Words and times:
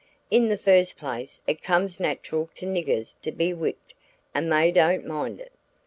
In 0.31 0.47
the 0.47 0.57
first 0.57 0.97
place 0.97 1.41
it 1.45 1.61
comes 1.61 1.99
natural 1.99 2.49
to 2.55 2.65
niggers 2.65 3.17
to 3.21 3.31
be 3.31 3.53
whipped 3.53 3.93
and 4.33 4.51
they 4.51 4.71
don't 4.71 5.05
mind 5.05 5.39
it. 5.39 5.51